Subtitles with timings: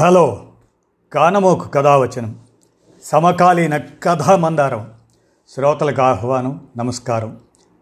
[0.00, 0.46] Hello
[1.12, 2.38] కానమోకు కథావచనం.
[3.04, 4.90] సమకాలీన కథ మందారం
[5.54, 7.36] శ్రోతలకు ఆహ్వానం నమస్కారం.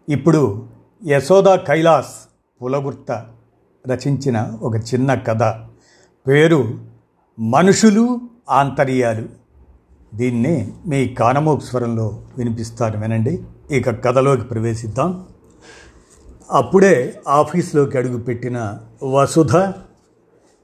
[0.09, 0.65] ఇప్పుడు
[1.07, 2.29] యశోద కైలాస్
[2.63, 3.25] పులగుర్త
[3.87, 5.67] రచించిన ఒక చిన్న కథ.
[6.27, 6.79] పేరు
[7.39, 9.29] మనుషులు ఆంతర్యాలు.
[10.15, 13.43] దీన్ని మీ కానమోకు స్వరంలో వినిపిస్తాను వినండి.
[13.71, 15.27] ఇక కథలోకి ప్రవేశిద్దాం.
[16.51, 19.57] అప్పుడే ఆఫీస్లోకి అడుగుపెట్టిన వసుధ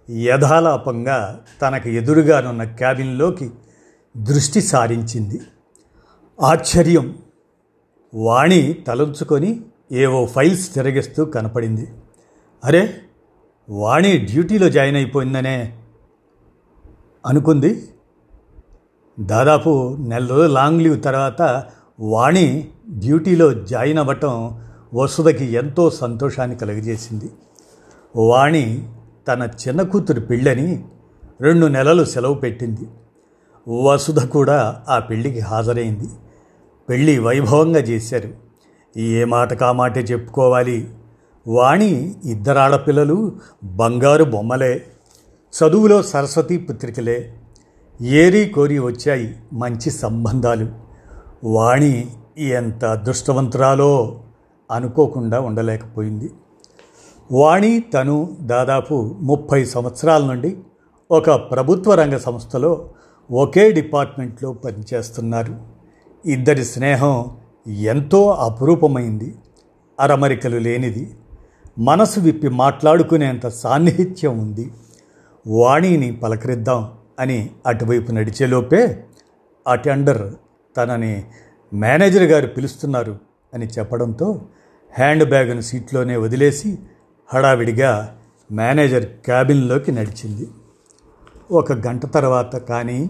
[0.09, 3.51] యథాలాపంగా తనకు ఎదురుగానున్న క్యాబిన్లోకి
[4.17, 5.41] దృష్టి సారించింది.
[6.41, 7.17] ఆశ్చర్యం.
[8.13, 11.87] వాణి తలంచుకొని ఏవో ఫైల్స్ తిరగిస్తూ కనపడింది.
[12.65, 13.01] అరే
[13.69, 15.77] వాణి డ్యూటీలో జాయిన్ అయిపోయిందనే
[17.25, 17.89] అనుకుంది.
[19.19, 21.63] దాదాపు నెల రోజులు లాంగ్ లీవ్ తర్వాత
[21.99, 27.31] వాణి డ్యూటీలో జాయిన్ అవ్వటం వసుదకి ఎంతో సంతోషాన్ని కలుగజేసింది.
[28.15, 28.89] వాణి
[29.29, 30.83] తన చిన్న కూతురు పెళ్ళని
[31.41, 32.87] రెండు నెలలు సెలవు పెట్టింది.
[33.83, 36.09] వసుధ కూడా ఆ పెళ్ళికి హాజరైంది.
[36.89, 38.29] పెళ్ళి వైభవంగా చేశారు.
[38.99, 40.89] ఏ మాట కామాటే చెప్పుకోవాలి.
[41.47, 43.31] వాణి ఇద్దరు ఆడపిల్లలు
[43.63, 44.85] బంగారు బొమ్మలే.
[45.53, 47.33] చదువులో సరస్వతి పుత్రికలే.
[48.01, 50.67] ఏరి కోరి వచ్చాయి మంచి సంబంధాలు.
[51.43, 54.21] వాణి ఎంత అదృష్టవంతురాలో
[54.71, 56.31] అనుకోకుండా ఉండలేకపోయింది.
[57.31, 60.57] వాణి తను దాదాపు ముప్పై సంవత్సరాల నుండి
[61.11, 62.89] ఒక ప్రభుత్వ రంగ సంస్థలో
[63.31, 65.55] ఒకే డిపార్ట్మెంట్లో పనిచేస్తున్నారు.
[66.25, 69.35] ఇద్దరి స్నేహం ఎంతో అపురూపమైంది
[69.99, 71.13] అరమరికలు లేనిది
[71.79, 74.71] మనసు విప్పి మాట్లాడుకునేంత సాన్నిహిత్యం ఉంది.
[75.47, 79.03] వాణిని పలకరిద్దాం అని అటువైపు నడిచేలోపే
[79.67, 80.33] అటెండర్
[80.77, 81.23] తనని
[81.73, 83.17] మేనేజర్ గారు పిలుస్తున్నారు
[83.53, 84.41] అని చెప్పడంతో
[84.97, 86.79] హ్యాండ్ బ్యాగ్ను సీట్లోనే వదిలేసి
[87.33, 88.19] హడావిడిగా
[88.51, 90.49] మేనేజర్ క్యాబిన్లోకి నడిచింది.
[91.51, 93.09] ఒక గంట తర్వాత కానీ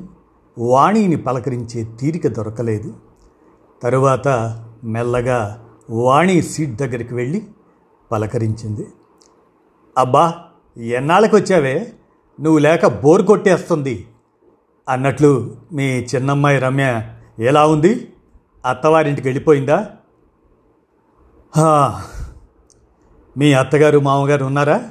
[0.57, 2.97] వాణిని పలకరించే తీరిక దొరకలేదు.
[3.83, 4.27] తరువాత
[4.83, 7.47] మెల్లగా వాణి సీట్ దగ్గరికి వెళ్ళి
[8.11, 8.87] పలకరించింది.
[9.97, 10.33] అబ్బా
[10.77, 11.91] ఎన్నాళ్ళకి వచ్చావే
[12.41, 14.07] నువ్వు లేక బోర్ కొట్టేస్తుంది
[14.89, 17.01] అన్నట్లు మీ చిన్నమ్మాయి రమ్య
[17.39, 18.13] ఎలా ఉంది?
[18.65, 19.89] అత్తవారింటికి వెళ్ళిపోయిందా?
[23.39, 24.89] మీ అత్తగారు మామగారు ఉన్నారా?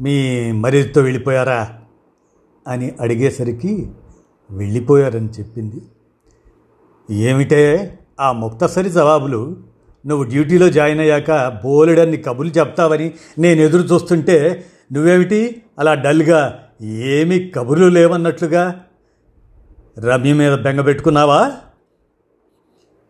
[0.00, 1.78] మీ మరిదితో వెళ్ళిపోయారా?
[2.68, 3.90] అని అడిగేసరికి
[4.50, 5.82] వెళ్ళిపోయారని చెప్పింది.
[7.10, 9.56] ఏమిటే ఆ ముక్తసరి జవాబులు?
[10.06, 15.62] నువ్వు డ్యూటీలో జాయిన్ అయ్యాక బోలెడన్ని కబుర్లు చెప్తావని నేను ఎదురు చూస్తుంటే నువ్వేమిటి?
[15.78, 18.84] అలా డల్గా ఏమీ కబుర్లు లేవన్నట్లుగా?
[19.98, 21.52] రమ్య మీద బెంగ పెట్టుకున్నావా?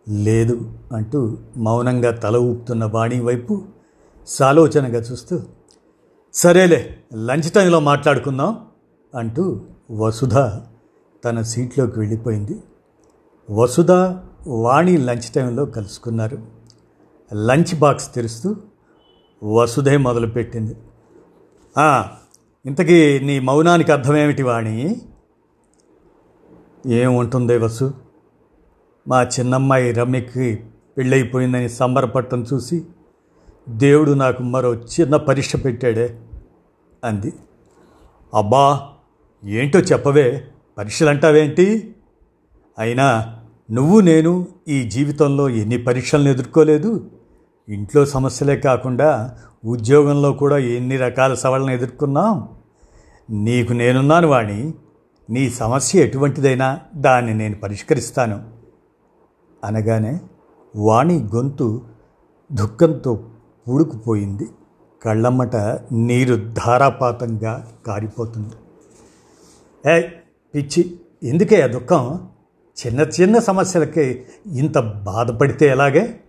[0.08, 3.62] లేదు అంటూ మౌనంగా తల ఊపుతున్న వాణి వైపు
[4.26, 5.40] సాలోచనగా చూస్తూ
[6.34, 8.66] సరేలే లంచ్ టైంలో మాట్లాడుకుందాం
[9.14, 9.60] అంటూ
[9.90, 10.34] వసుధ
[11.24, 12.62] తన సీట్లోకి వెళ్ళిపోయింది.
[13.50, 13.90] వసుధ
[14.46, 16.38] వాణి లంచ్ టైంలో కలుసుకున్నారు.
[17.34, 18.56] లంచ్ బాక్స్ తెరుస్తూ
[19.44, 20.76] వసుధే మొదలుపెట్టింది.
[22.66, 25.00] ఇంతకీ నీ మౌనానికి అర్థమేమిటి వాణి?
[26.86, 27.94] ఏముంటుందే వసు?
[29.08, 30.64] మా చిన్నమ్మాయి రమ్యకి
[30.96, 32.86] పెళ్ళైపోయిందని సంబరపడటం చూసి
[33.68, 36.18] దేవుడు నాకు మరో చిన్న పరీక్ష పెట్టాడే
[37.04, 37.32] అంది.
[38.34, 38.88] అబ్బా
[39.44, 40.44] ఏంటో చెప్పవే
[40.78, 41.94] పరీక్షలు అంటావేంటి
[42.78, 43.38] అయినా
[43.70, 47.10] నువ్వు నేను ఈ జీవితంలో ఎన్ని పరీక్షలను ఎదుర్కోలేదు?
[47.68, 52.48] ఇంట్లో సమస్యలే కాకుండా ఉద్యోగంలో కూడా ఎన్ని రకాల సవాళ్ళను ఎదుర్కొన్నాం?
[53.30, 54.74] నీకు నేనున్నాను వాణి
[55.30, 58.44] నీ సమస్య ఎటువంటిదైనా దాన్ని నేను పరిష్కరిస్తాను.
[59.64, 60.20] అనగానే
[60.76, 61.82] వాణి గొంతు
[62.52, 63.24] దుఃఖంతో
[63.68, 64.48] పూడుకుపోయింది
[65.02, 65.56] కళ్ళమ్మట
[65.92, 68.54] నీరు ధారాపాతంగా కారిపోతుంది.
[69.90, 70.00] ఏ
[70.54, 72.28] పిచ్చి ఎందుకే ఆ దుఃఖం?
[72.86, 76.20] చిన్న చిన్న సమస్యలకి ఇంత బాధపడితే ఎలాగే?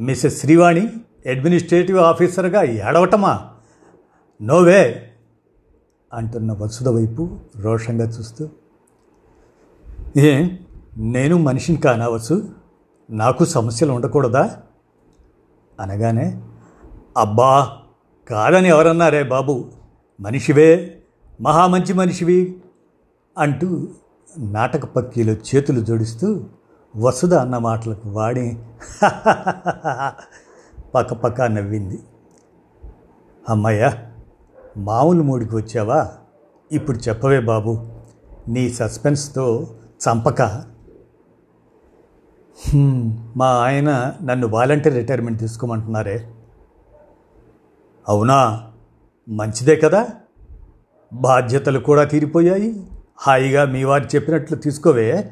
[0.00, 0.88] మిస్సెస్ శ్రీవాణి
[1.28, 3.50] అడ్మినిస్ట్రేటివ్ ఆఫీసర్గా ఏడవటమా?
[4.42, 5.10] నోవే
[6.12, 8.48] అంటున్న వసుధ వైపు రోషంగా చూస్తూ.
[10.16, 10.58] ఏం
[10.96, 12.48] నేను మనిషిని కానా వసు?
[13.10, 14.62] నాకు సమస్యలు ఉండకూడదా?
[15.78, 16.40] అనగానే
[17.16, 17.78] అబ్బా
[18.30, 19.70] కాదని ఎవరన్నారే బాబు?
[20.20, 21.00] మనిషివే
[21.40, 22.60] మహా మంచి మనిషివి
[23.38, 23.88] అంటూ
[24.38, 26.46] నాటక పక్కీలో చేతులు జోడిస్తూ
[26.96, 28.56] వసుద అన్న మాటలకు వాడి
[30.94, 32.02] పక్కపక్క నవ్వింది.
[33.48, 33.92] అమ్మయ్య
[34.76, 36.08] మామూలు మూడికి వచ్చావా?
[36.70, 37.86] ఇప్పుడు చెప్పవే బాబు
[38.48, 40.64] నీ సస్పెన్స్తో చంపక
[43.36, 46.28] మా ఆయన నన్ను వాలంటీర్ రిటైర్మెంట్ తీసుకోమంటున్నారే.
[48.08, 48.70] అవునా?
[49.28, 50.08] మంచిదే కదా.
[51.12, 52.86] బాధ్యతలు కూడా తీరిపోయాయి.
[53.18, 55.30] హాయిగా మీ వారు చెప్పినట్లు తీసుకోవే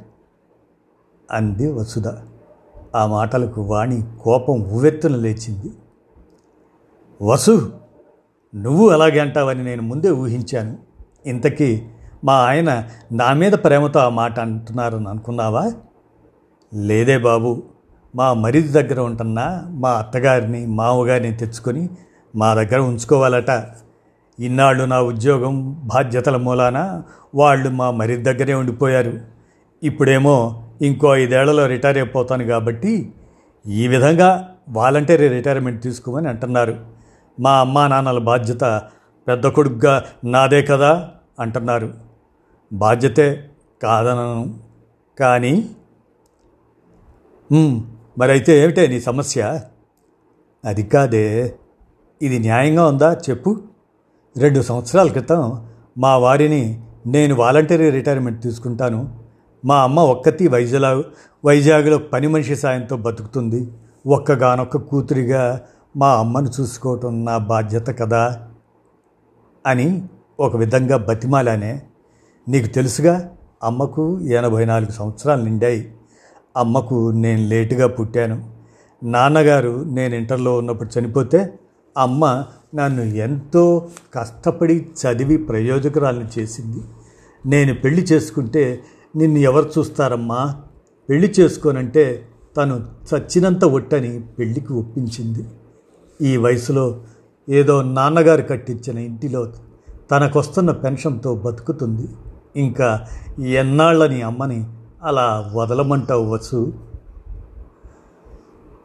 [1.30, 2.08] అంది వసుధ.
[2.96, 5.72] ఆ మాటలకు వాణి కోపం ఉవ్వెత్తున లేచింది.
[7.22, 7.72] వసు
[8.54, 10.78] నువ్వు అలాగే అంటావని నేను ముందే ఊహించాను.
[11.26, 11.82] ఇంతకీ
[12.24, 15.72] మా ఆయన నా మీద ప్రేమతో ఆ మాట అంటున్నారని అనుకున్నావా?
[16.76, 17.62] లేదే బాబు.
[18.16, 21.88] మా మరిది దగ్గర ఉంటున్న మా అత్తగారిని మామగారిని తెచ్చుకొని
[22.36, 23.64] మా దగ్గర ఉంచుకోవాలట.
[24.38, 27.02] ఇన్నాళ్ళు నా ఉద్యోగం బాధ్యతల మూలాన
[27.34, 29.20] వాళ్ళు మా మరిది దగ్గరే ఉండిపోయారు.
[29.82, 33.12] ఇప్పుడేమో ఇంకో ఐదేళ్ళలో రిటైర్ అయిపోతాను కాబట్టి
[33.66, 36.76] ఈ విధంగా వాలంటరీ రిటైర్మెంట్ తీసుకోమని అంటున్నారు.
[37.40, 38.82] మా అమ్మా నాన్నల బాధ్యత
[39.28, 41.08] పెద్ద కొడుకుగా నాదే కదా
[41.40, 41.94] అంటున్నారు.
[42.72, 43.50] బాధ్యతే
[43.82, 44.54] కాదనను.
[45.20, 45.70] కానీ
[48.18, 49.60] మరైతే ఏమిటే నీ సమస్య?
[50.64, 51.54] అది కాదే.
[52.22, 53.20] ఇది న్యాయంగా ఉందా?
[53.30, 53.60] చెప్పు.
[54.38, 55.66] రెండు సంవత్సరాల క్రితం
[55.98, 59.18] మా వారిని నేను వాలంటరీ రిటైర్మెంట్ తీసుకుంటాను.
[59.64, 61.02] మా అమ్మ ఒక్కతి వైజాగ్
[61.46, 63.72] వైజాగ్లో పని మనిషి సాయంతో బతుకుతుంది.
[64.06, 65.62] ఒక్కగానొక్క కూతురిగా
[65.96, 68.48] మా అమ్మను చూసుకోవటం నా బాధ్యత కదా?
[69.66, 70.02] అని
[70.40, 71.82] ఒక విధంగా బతిమాలానే.
[72.48, 75.92] నీకు తెలుసుగా అమ్మకు ఎనభై నాలుగు సంవత్సరాలు నిండాయి.
[76.56, 78.50] అమ్మకు నేను లేటుగా పుట్టాను.
[79.02, 81.58] నాన్నగారు నేను ఇంటర్లో ఉన్నప్పుడు చనిపోతే
[81.98, 82.44] అమ్మ
[82.74, 86.78] నన్ను ఎంతో కష్టపడి చదివి ప్రయోజకురాలను చేసింది.
[87.46, 88.80] నేను పెళ్ళి చేసుకుంటే
[89.16, 90.56] నిన్ను ఎవరు చూస్తారమ్మా?
[91.10, 95.44] పెళ్ళి చేసుకోనంటే తను చచ్చినంత ఒట్టని పెళ్ళికి ఒప్పించింది.
[96.22, 97.00] ఈ వయసులో
[97.48, 99.52] ఏదో నాన్నగారు కట్టించిన ఇంటిలో
[100.10, 102.08] తనకొస్తున్న పెన్షన్తో బతుకుతుంది.
[102.56, 103.06] ఇంకా
[103.46, 104.64] ఎన్నాళ్ళని అమ్మని
[105.04, 106.72] అలా వదలమంటావు వసు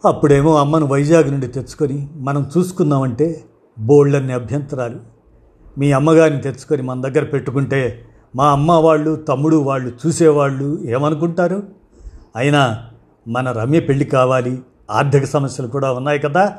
[0.06, 3.44] అప్పుడేమో అమ్మను వైజాగ్ నుండి తెచ్చుకొని మనం చూసుకుందామంటే
[3.80, 5.00] బోళ్ళన్ని అభ్యంతరాలు.
[5.78, 8.06] మీ అమ్మగారిని తెచ్చుకొని మన దగ్గర పెట్టుకుంటే
[8.36, 11.64] మా అమ్మ వాళ్ళు తమ్ముడు వాళ్ళు చూసేవాళ్ళు ఏమనుకుంటారు?
[12.36, 12.90] అయినా
[13.28, 14.62] మన రమ్య పెళ్ళి కావాలి
[14.92, 16.58] ఆర్థిక సమస్యలు కూడా ఉన్నాయి కదా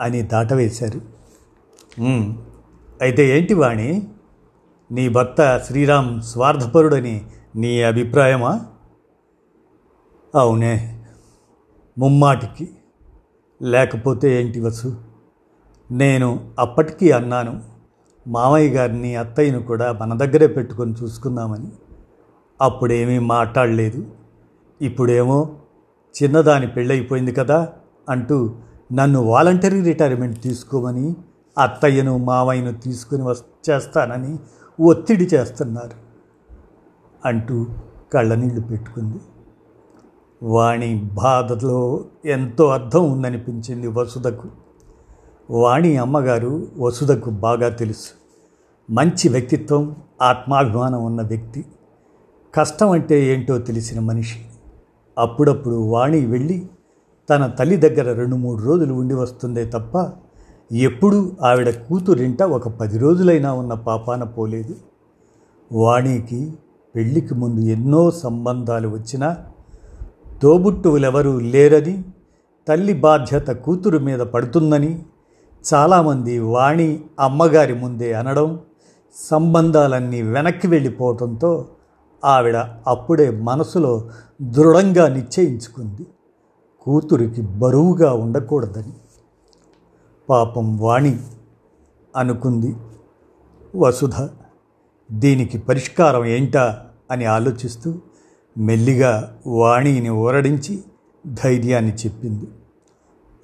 [0.00, 1.00] అని దాటవేశారు.
[3.02, 4.08] అయితే ఏంటి వాణి?
[4.92, 7.26] నీ భర్త శ్రీరామ్ స్వార్థపరుడని
[7.56, 8.66] నీ అభిప్రాయమా?
[10.34, 11.04] అవునే.
[11.98, 12.68] ముమ్మాటికి.
[13.62, 15.00] లేకపోతే ఏంటి వసు?
[15.90, 17.62] నేను అప్పటికీ అన్నాను
[18.28, 21.72] మామయ్య గారిని అత్తయ్యను కూడా మన దగ్గరే పెట్టుకొని చూసుకుందామని.
[22.62, 24.10] అప్పుడేమీ మాట్లాడలేదు.
[24.82, 25.56] ఇప్పుడేమో
[26.22, 27.72] చిన్నదాని పెళ్ళైపోయింది కదా
[28.08, 28.54] అంటూ
[28.92, 31.16] నన్ను వాలంటరీ రిటైర్మెంట్ తీసుకోమని
[31.58, 34.38] అత్తయ్యను మావయ్యను తీసుకుని వచ్చేస్తానని
[34.82, 36.09] ఒత్తిడి చేస్తున్నారు.
[37.24, 37.66] అంటూ
[38.12, 39.16] కళ్ళనీళ్ళు పెట్టుకుంది.
[40.42, 44.48] వాణి బాధలో ఎంతో అర్థం ఉందనిపించింది వసుధకు.
[45.50, 48.10] వాణి అమ్మగారు వసుధకు బాగా తెలుసు.
[48.92, 51.64] మంచి వ్యక్తిత్వం ఆత్మాభిమానం ఉన్న వ్యక్తి.
[52.54, 54.38] కష్టం అంటే ఏంటో తెలిసిన మనిషి.
[55.18, 56.68] అప్పుడప్పుడు వాణి వెళ్ళి
[57.30, 60.12] తన తల్లి దగ్గర రెండు మూడు రోజులు ఉండి వస్తుందే తప్ప
[60.72, 64.76] ఎప్పుడూ ఆవిడ కూతురింట ఒక పది రోజులైనా ఉన్న పాపాన పోలేదు.
[65.72, 66.52] వాణికి
[66.94, 69.36] పెళ్ళికి ముందు ఎన్నో సంబంధాలు వచ్చినా
[70.42, 72.04] తోబుట్టువులెవరూ లేరని
[72.68, 75.02] తల్లి బాధ్యత కూతురు మీద పడుతుందని
[75.74, 78.60] చాలామంది వాణి అమ్మగారి ముందే అనడం
[79.14, 81.68] సంబంధాలన్నీ వెనక్కి వెళ్ళిపోవడంతో
[82.24, 84.10] ఆవిడ అప్పుడే మనసులో
[84.42, 86.06] దృఢంగా నిశ్చయించుకుంది.
[86.80, 88.92] కూతురికి బరువుగా ఉండకూడదని.
[90.30, 91.18] పాపం వాణి
[92.16, 92.76] అనుకుంది.
[93.76, 94.28] వసుధ
[95.12, 97.94] దీనికి పరిష్కారం ఏంటా అని ఆలోచిస్తూ
[98.58, 100.84] మెల్లిగా వాణిని ఊరడించి
[101.26, 102.46] ధైర్యాన్ని చెప్పింది.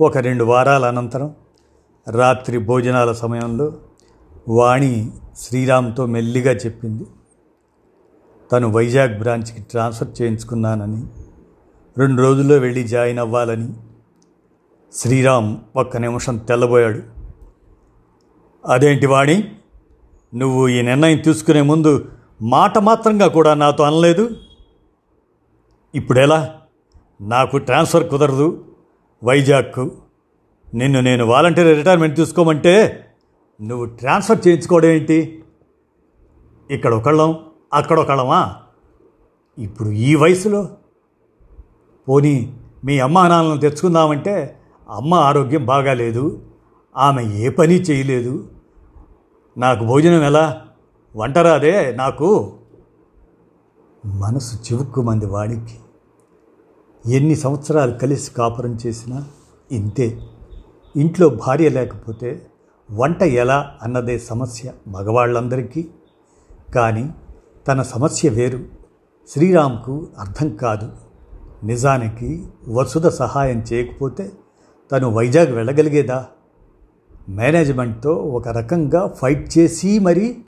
[0.00, 1.35] ఒక రెండు వారాల అనంతరం
[2.11, 3.73] రాత్రి భోజనాల సమయంలో
[4.49, 7.06] వాణి శ్రీరామ్తో మెల్లిగా చెప్పింది.
[8.52, 11.06] తను వైజాగ్ బ్రాంచ్కి ట్రాన్స్ఫర్ చేయించుకున్నానని
[11.99, 13.68] రెండు రోజుల్లో వెళ్ళి జాయిన్ అవ్వాలని.
[14.92, 17.02] శ్రీరామ్ ఒక్క నిమిషం తెల్లబోయాడు.
[18.66, 19.52] అదేంటి వాణి?
[20.37, 22.11] నువ్వు ఈ నిర్ణయం తీసుకునే ముందు
[22.43, 24.31] మాట మాత్రంగా కూడా నాతో అనలేదు?
[25.95, 26.55] ఇప్పుడెలా?
[27.21, 28.64] నాకు ట్రాన్స్ఫర్ కుదరదు.
[29.25, 29.93] వైజాగ్కు.
[30.75, 33.05] నిన్ను నేను వాలంటీర్ రిటైర్మెంట్ తీసుకోమంటే
[33.62, 35.45] నువ్వు ట్రాన్స్ఫర్ చేయించుకోవడం ఏంటి?
[36.71, 37.38] ఇక్కడ ఒకళ్ళం
[37.75, 38.57] అక్కడ ఒకళ్ళమా?
[39.59, 40.69] ఇప్పుడు ఈ వయసులో?
[42.09, 46.43] పోనీ మీ అమ్మా నాన్నలను తెచ్చుకుందామంటే అమ్మ ఆరోగ్యం బాగాలేదు.
[46.97, 48.49] ఆమె ఏ పని చేయలేదు.
[49.58, 50.62] నాకు భోజనం ఎలా?
[51.16, 52.52] వంట రాదే నాకు.
[54.06, 55.78] మనసు చివుక్కుమంది వాడికి.
[57.12, 59.25] ఎన్ని సంవత్సరాలు కలిసి కాపురం చేసినా
[59.72, 60.18] ఇంతే.
[60.96, 62.46] ఇంట్లో భార్య లేకపోతే
[62.90, 65.88] వంట ఎలా అన్నదే సమస్య మగవాళ్ళందరికీ.
[66.75, 67.14] కానీ
[67.68, 68.60] తన సమస్య వేరు.
[69.28, 70.92] శ్రీరామ్కు అర్థం కాదు.
[71.64, 74.32] నిజానికి వసుధ సహాయం చేయకపోతే
[74.92, 76.26] తను వైజాగ్ వెళ్ళగలిగేదా?
[77.28, 80.38] మేనేజ్మెంట్తో ఒక రకంగా ఫైట్ చేసి మరీ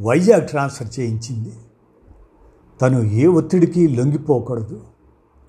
[0.00, 1.52] వైజాగ్ ట్రాన్స్ఫర్ చేయించింది.
[2.82, 4.80] తను ఏ ఒత్తిడికి లొంగిపోకూడదు.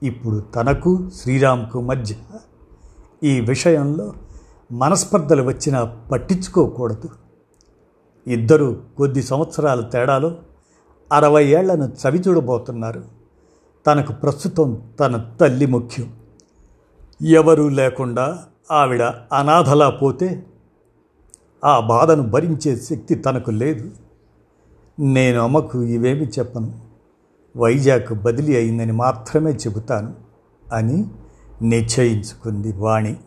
[0.03, 2.15] ఇప్పుడు తనకు శ్రీరామ్కు మధ్య
[3.23, 4.13] ఈ విషయంలో
[4.71, 7.09] మనస్పర్ధలు వచ్చినా పట్టించుకోకూడదు.
[8.27, 10.35] ఇద్దరు కొద్ది సంవత్సరాల తేడాలో
[11.13, 13.03] అరవై ఏళ్ళను చవిచూడబోతున్నారు
[13.87, 16.13] తనకు ప్రస్తుతం తన తల్లి ముఖ్యం.
[17.21, 18.39] ఎవరూ లేకుండా
[18.71, 19.01] ఆవిడ
[19.33, 20.45] అనాథలా పోతే
[21.63, 23.91] ఆ బాధను భరించే శక్తి తనకు లేదు.
[24.99, 26.79] నేను అమ్మకు ఇవేమి చెప్పను.
[27.57, 30.13] వైజాగ్ బదిలీ అయిందని మాత్రమే చెబుతాను
[30.73, 31.05] అని
[31.61, 33.17] నిశ్చయించుకుంది వాణి.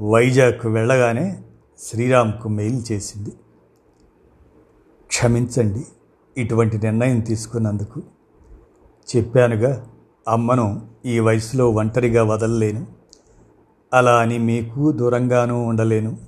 [0.00, 1.42] వైజాగ్ వెళ్ళగానే
[1.78, 3.32] శ్రీరామ్కు మెయిల్ చేసింది.
[5.06, 5.86] క్షమించండి
[6.38, 8.02] ఇటువంటి నిర్ణయం తీసుకున్నందుకు.
[9.16, 9.86] చెప్పానుగా
[10.28, 12.86] అమ్మను ఈ వయసులో ఒంటరిగా వదలలేను.
[13.94, 16.27] అలా అని మీకు దూరంగానూ ఉండలేను.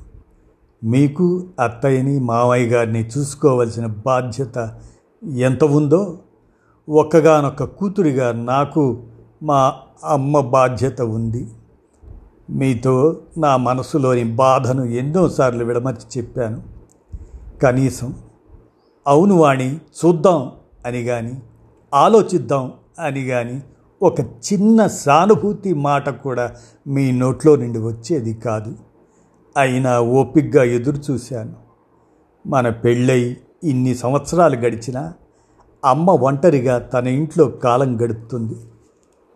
[0.84, 4.78] మీకు అత్తయ్యని మావయ్య గారిని చూసుకోవలసిన బాధ్యత
[5.24, 6.18] ఎంత ఉందో
[6.88, 9.02] ఒక్కగానొక్క కూతురిగా నాకు
[9.42, 11.48] మా అమ్మ బాధ్యత ఉంది.
[12.50, 16.62] మీతో నా మనసులోని బాధను ఎన్నోసార్లు విడమర్చి చెప్పాను.
[17.62, 18.14] కనీసం
[19.06, 20.52] అవును వాణి చూద్దాం
[20.86, 21.42] అని కానీ
[21.94, 23.62] ఆలోచిద్దాం అని కానీ
[24.02, 26.54] ఒక చిన్న సానుభూతి మాట కూడా
[26.86, 28.89] మీ నోట్లో నుండి వచ్చేది కాదు.
[29.56, 31.52] అయినా ఓపిగ్గా ఎదురుచూశాను.
[32.46, 35.14] మన పెళ్ళై ఇన్ని సంవత్సరాలు గడిచినా
[35.84, 38.54] అమ్మ ఒంటరిగా తన ఇంట్లో కాలం గడుపుతుంది.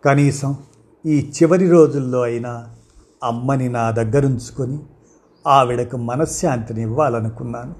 [0.05, 0.55] కనీసం
[1.05, 2.67] ఈ చివరి రోజుల్లో అయినా
[3.23, 4.79] అమ్మని నా దగ్గరుంచుకొని
[5.47, 7.75] ఆవిడకు మనశ్శాంతిని ఇవ్వాలనుకున్నాను.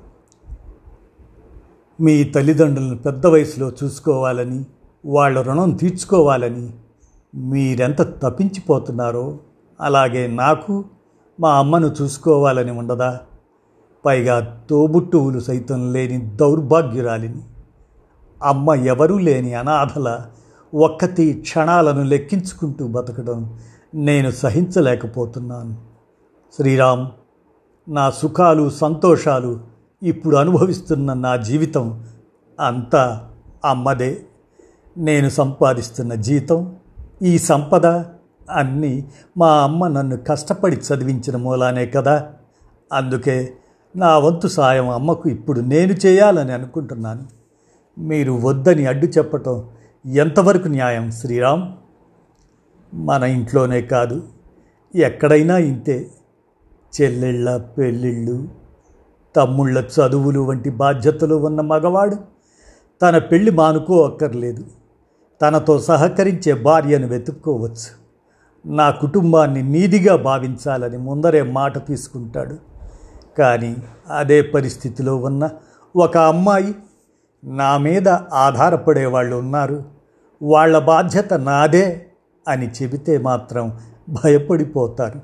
[2.02, 4.66] మీ తల్లిదండ్రులను పెద్ద వయసులో చూసుకోవాలని
[5.06, 6.74] వాళ్ళ రుణం తీర్చుకోవాలని
[7.36, 9.40] మీరెంత తప్పించిపోతున్నారో
[9.82, 10.86] అలాగే నాకు
[11.40, 13.20] మా అమ్మను చూసుకోవాలని ఉండదా?
[14.06, 17.42] పైగా తోబుట్టువులు సైతం లేని దౌర్భాగ్యురాలిని.
[18.44, 20.22] అమ్మ ఎవరూ లేని అనాథల
[20.74, 23.60] ఒక్కతి క్షణాలను లెక్కించుకుంటూ బతకడం
[23.96, 25.78] నేను సహించలేకపోతున్నాను.
[26.58, 27.08] శ్రీరామ్
[27.90, 29.60] నా సుఖాలు సంతోషాలు
[30.04, 32.06] ఇప్పుడు అనుభవిస్తున్న నా జీవితం
[32.60, 33.30] అంతా
[33.66, 34.22] అమ్మదే.
[34.98, 36.76] నేను సంపాదిస్తున్న జీతం
[37.22, 37.86] ఈ సంపద
[38.52, 42.34] అన్నీ మా అమ్మ నన్ను కష్టపడి చదివించిన మూలానే కదా.
[42.94, 43.54] అందుకే
[43.96, 47.24] నా వంతు సాయం అమ్మకు ఇప్పుడు నేను చేయాలని అనుకుంటున్నాను.
[48.00, 49.70] మీరు వద్దని అడ్డు చెప్పటం
[50.06, 51.64] ఎంతవరకు న్యాయం శ్రీరామ్?
[52.94, 54.24] మన ఇంట్లోనే కాదు
[54.96, 56.10] ఎక్కడైనా ఇంతే.
[57.02, 58.48] చెల్లెళ్ళ పెళ్ళిళ్ళు
[59.36, 62.16] తమ్ముళ్ళ చదువులు వంటి బాధ్యతలు ఉన్న మగవాడు
[63.02, 64.64] తన పెళ్ళి మానుకో అక్కర్లేదు
[65.42, 68.05] తనతో సహకరించే భార్యను వెతుక్కోవచ్చు.
[68.66, 72.56] నా కుటుంబాన్ని నీదిగా భావించాలని ముందరే మాట తీసుకుంటాడు.
[73.38, 73.76] కానీ
[74.10, 75.50] అదే పరిస్థితిలో ఉన్న
[75.96, 76.76] ఒక అమ్మాయి
[77.44, 79.84] నా మీద ఆధారపడే వాళ్ళు ఉన్నారు.
[80.42, 82.06] వాళ్ళ బాధ్యత నాదే
[82.48, 83.80] అని చెబితే మాత్రం
[84.10, 85.22] భయపడిపోతారు.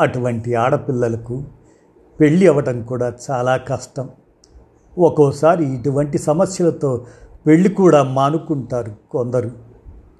[0.00, 1.44] అటువంటి ఆడపిల్లలకు
[2.20, 4.08] పెళ్ళి అవ్వటం కూడా చాలా కష్టం.
[4.98, 7.06] ఒక్కోసారి ఇటువంటి సమస్యలతో
[7.46, 9.50] పెళ్ళి కూడా మానుకుంటారు కొందరు.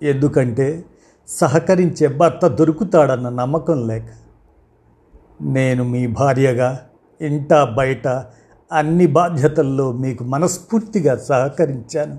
[0.03, 0.85] ఎందుకంటే
[1.29, 4.09] సహకరించే భర్త దొరుకుతాడన్న నమ్మకం లేక
[5.43, 6.81] నేను మీ భార్యగా
[7.21, 8.09] ఇంట బయట
[8.73, 12.19] అన్ని బాధ్యతల్లో మీకు మనస్ఫూర్తిగా సహకరించాను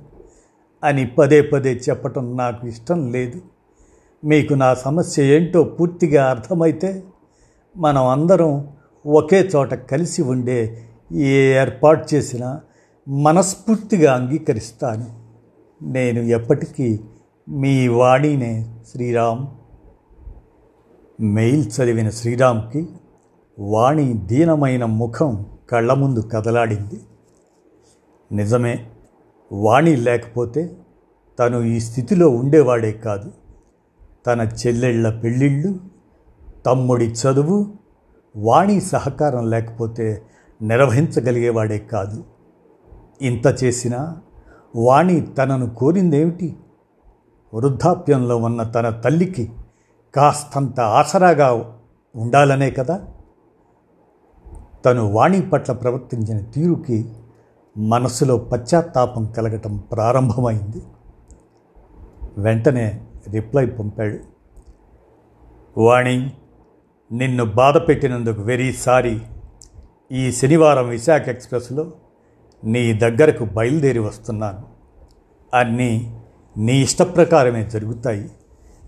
[0.83, 3.41] అని పదే పదే చెప్పటం నాకు ఇష్టం లేదు.
[4.23, 7.03] మీకు నా సమస్య ఏంటో పూర్తిగా అర్థమైతే
[7.77, 8.67] మనం అందరం
[9.05, 12.61] ఒకే చోట కలిసి ఉండే ఏ ఏర్పాటు చేసినా
[13.07, 15.07] మనస్ఫూర్తిగా అంగీకరిస్తాను.
[15.83, 16.99] నేను ఎప్పటికీ
[17.49, 19.47] మీ వాణినే శ్రీరామ్
[21.23, 22.87] మెయిల్ చదివిన శ్రీరామ్కి
[23.59, 27.01] వాణి దీనమైన ముఖం కళ్ళ ముందు కదలాడింది.
[28.31, 28.87] నిజమే
[29.51, 30.77] వాణి లేకపోతే
[31.39, 33.31] తను ఈ స్థితిలో ఉండేవాడే కాదు.
[34.27, 35.79] తన చెల్లెళ్ళ పెళ్ళిళ్ళు
[36.65, 37.73] తమ్ముడి చదువు
[38.37, 40.21] వాణి సహకారం లేకపోతే
[40.61, 42.23] నిర్వహించగలిగేవాడే కాదు.
[43.21, 44.17] ఇంత చేసినా
[44.75, 46.55] వాణి తనను కోరిందేమిటి?
[47.53, 49.51] వృద్ధాప్యంలో ఉన్న తన తల్లికి
[50.15, 51.79] కాస్తంత ఆసరాగా
[52.15, 53.07] ఉండాలనే కదా?
[54.85, 57.13] తను వాణి పట్ల ప్రవర్తించిన తీరుకి
[57.77, 60.81] మనసులో పశ్చాత్తాపం కలగటం ప్రారంభమైంది.
[62.37, 64.17] వెంటనే రిప్లై పంపాడు.
[65.79, 66.33] వాణి
[67.11, 69.21] నిన్ను బాధ పెట్టినందుకు వెరీ సారీ.
[70.11, 71.91] ఈ శనివారం విశాఖ ఎక్స్ప్రెస్లో
[72.63, 74.63] నీ దగ్గరకు బయలుదేరి వస్తున్నాను.
[75.53, 76.19] అన్నీ
[76.57, 78.31] నీ ఇష్టప్రకారమే జరుగుతాయి.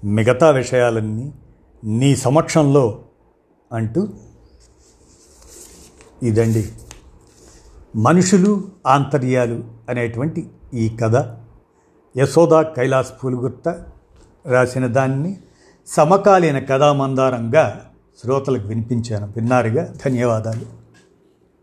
[0.03, 1.33] మిగతా విషయాలన్నీ
[1.83, 3.03] నీ సమక్షంలో
[3.73, 4.07] అంటూ
[6.23, 6.71] ఇదండి.
[7.95, 11.37] మనుషులు ఆంతర్యాలు అనేటువంటి ఈ కథ.
[12.17, 13.85] యశోద కైలాస్ పూలుగుర్త
[14.45, 15.37] రాసిన దాన్ని
[15.87, 17.91] సమకాలీన కథామందారంగా
[18.23, 19.33] శ్రోతలకు వినిపించాను.
[19.35, 19.93] విన్నారుగా?
[20.05, 20.84] ధన్యవాదాలు.